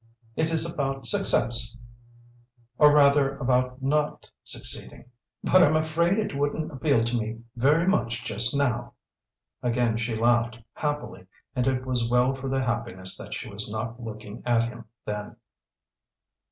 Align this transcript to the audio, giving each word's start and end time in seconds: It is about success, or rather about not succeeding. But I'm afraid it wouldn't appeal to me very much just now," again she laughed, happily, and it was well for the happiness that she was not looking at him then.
It 0.35 0.49
is 0.51 0.65
about 0.67 1.05
success, 1.05 1.77
or 2.79 2.91
rather 2.91 3.37
about 3.37 3.83
not 3.83 4.31
succeeding. 4.43 5.05
But 5.43 5.61
I'm 5.61 5.75
afraid 5.75 6.17
it 6.17 6.35
wouldn't 6.35 6.71
appeal 6.71 7.03
to 7.03 7.15
me 7.15 7.43
very 7.55 7.85
much 7.87 8.23
just 8.23 8.55
now," 8.57 8.93
again 9.61 9.97
she 9.97 10.15
laughed, 10.15 10.57
happily, 10.73 11.27
and 11.55 11.67
it 11.67 11.85
was 11.85 12.09
well 12.09 12.33
for 12.33 12.49
the 12.49 12.63
happiness 12.63 13.15
that 13.17 13.35
she 13.35 13.47
was 13.47 13.71
not 13.71 14.01
looking 14.01 14.41
at 14.43 14.63
him 14.67 14.85
then. 15.05 15.35